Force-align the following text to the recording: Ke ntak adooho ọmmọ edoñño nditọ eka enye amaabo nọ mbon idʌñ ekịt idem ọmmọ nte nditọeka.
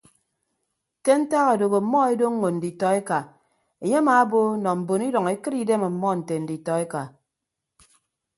Ke 1.03 1.13
ntak 1.19 1.47
adooho 1.53 1.77
ọmmọ 1.83 1.99
edoñño 2.13 2.49
nditọ 2.53 2.87
eka 2.99 3.19
enye 3.83 3.97
amaabo 4.01 4.39
nọ 4.63 4.69
mbon 4.79 5.01
idʌñ 5.07 5.25
ekịt 5.35 5.55
idem 5.63 5.83
ọmmọ 5.89 6.09
nte 6.19 6.33
nditọeka. 6.41 7.01